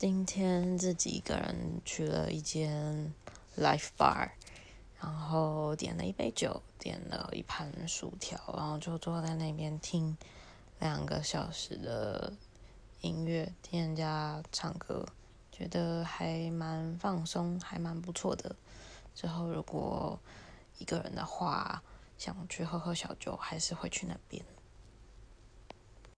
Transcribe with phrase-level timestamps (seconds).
[0.00, 3.12] 今天自己一个人去了一间
[3.58, 4.30] life bar
[4.98, 10.16] 然后点了一杯酒点了一盘薯条然后就坐在那边听
[10.78, 12.32] 两个小时的
[13.02, 15.04] 音乐听人家唱歌
[15.52, 18.56] 觉得还蛮放松还蛮不错的。
[19.14, 20.18] 之后如果
[20.78, 21.82] 一个人的话
[22.16, 24.42] 想去喝喝小酒还是会去那边。